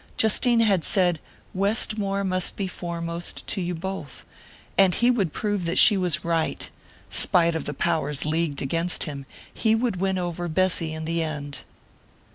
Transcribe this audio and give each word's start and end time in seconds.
Justine 0.17 0.61
had 0.61 0.83
said 0.83 1.19
"Westmore 1.53 2.23
must 2.23 2.55
be 2.55 2.65
foremost 2.67 3.45
to 3.45 3.61
you 3.61 3.75
both," 3.75 4.25
and 4.75 4.95
he 4.95 5.11
would 5.11 5.31
prove 5.31 5.65
that 5.65 5.77
she 5.77 5.95
was 5.95 6.25
right 6.25 6.71
spite 7.11 7.53
of 7.53 7.65
the 7.65 7.73
powers 7.75 8.25
leagued 8.25 8.63
against 8.63 9.03
him 9.03 9.27
he 9.53 9.75
would 9.75 9.97
win 9.97 10.17
over 10.17 10.47
Bessy 10.47 10.91
in 10.91 11.05
the 11.05 11.21
end! 11.21 11.59